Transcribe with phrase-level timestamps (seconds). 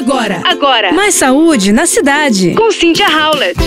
[0.00, 0.92] Agora, agora.
[0.94, 2.54] Mais saúde na cidade.
[2.54, 3.60] Com Cynthia Howlett.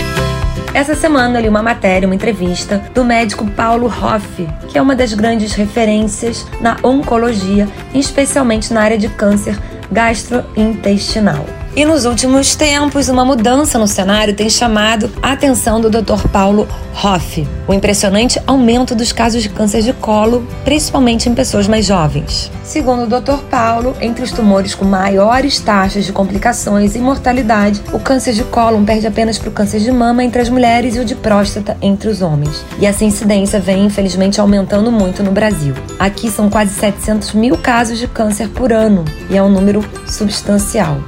[0.74, 4.96] Essa semana eu li uma matéria, uma entrevista do médico Paulo Hoff, que é uma
[4.96, 9.56] das grandes referências na oncologia, especialmente na área de câncer
[9.92, 11.46] gastrointestinal.
[11.76, 16.28] E nos últimos tempos, uma mudança no cenário tem chamado a atenção do Dr.
[16.32, 16.68] Paulo
[17.04, 22.52] Hoff, o impressionante aumento dos casos de câncer de colo, principalmente em pessoas mais jovens.
[22.64, 23.44] Segundo o Dr.
[23.50, 28.86] Paulo, entre os tumores com maiores taxas de complicações e mortalidade, o câncer de cólon
[28.86, 32.08] perde apenas para o câncer de mama entre as mulheres e o de próstata entre
[32.08, 32.64] os homens.
[32.80, 35.74] E essa incidência vem, infelizmente, aumentando muito no Brasil.
[35.98, 41.00] Aqui são quase 700 mil casos de câncer por ano, e é um número substancial.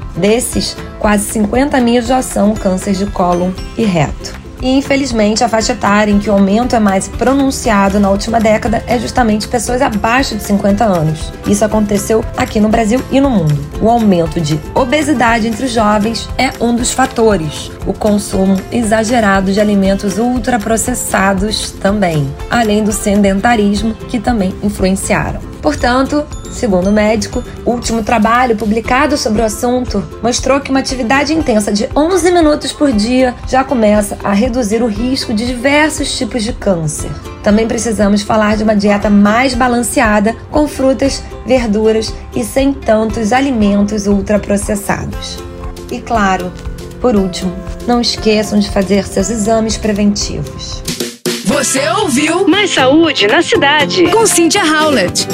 [0.56, 4.46] Desses, quase 50 mil já são câncer de cólon e reto.
[4.62, 8.82] E infelizmente a faixa etária em que o aumento é mais pronunciado na última década
[8.88, 11.32] é justamente pessoas abaixo de 50 anos.
[11.46, 13.60] Isso aconteceu aqui no Brasil e no mundo.
[13.82, 17.70] O aumento de obesidade entre os jovens é um dos fatores.
[17.86, 25.42] O consumo exagerado de alimentos ultraprocessados também, além do sedentarismo que também influenciaram.
[25.62, 26.26] Portanto,
[26.56, 31.72] Segundo o médico, o último trabalho publicado sobre o assunto mostrou que uma atividade intensa
[31.72, 36.54] de 11 minutos por dia já começa a reduzir o risco de diversos tipos de
[36.54, 37.12] câncer.
[37.44, 44.08] Também precisamos falar de uma dieta mais balanceada, com frutas, verduras e sem tantos alimentos
[44.08, 45.38] ultraprocessados.
[45.92, 46.54] E claro,
[47.02, 47.54] por último,
[47.86, 50.82] não esqueçam de fazer seus exames preventivos.
[51.44, 55.28] Você ouviu Mais Saúde na Cidade com Cynthia Howlett.